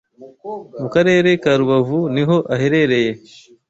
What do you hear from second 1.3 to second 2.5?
ka Rubavu niho